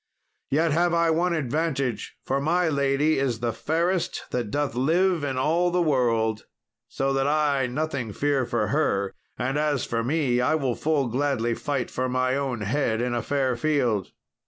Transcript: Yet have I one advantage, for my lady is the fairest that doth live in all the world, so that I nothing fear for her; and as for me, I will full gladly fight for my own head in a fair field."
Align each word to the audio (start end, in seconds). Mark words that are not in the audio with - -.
Yet 0.49 0.71
have 0.71 0.95
I 0.95 1.11
one 1.11 1.31
advantage, 1.33 2.15
for 2.25 2.41
my 2.41 2.69
lady 2.69 3.19
is 3.19 3.39
the 3.39 3.53
fairest 3.53 4.23
that 4.31 4.49
doth 4.49 4.73
live 4.73 5.23
in 5.23 5.37
all 5.37 5.69
the 5.69 5.79
world, 5.83 6.47
so 6.87 7.13
that 7.13 7.27
I 7.27 7.67
nothing 7.67 8.11
fear 8.11 8.43
for 8.47 8.69
her; 8.69 9.13
and 9.37 9.59
as 9.59 9.85
for 9.85 10.03
me, 10.03 10.41
I 10.41 10.55
will 10.55 10.73
full 10.73 11.05
gladly 11.07 11.53
fight 11.53 11.91
for 11.91 12.09
my 12.09 12.35
own 12.35 12.61
head 12.61 12.99
in 12.99 13.13
a 13.13 13.21
fair 13.21 13.55
field." 13.55 14.11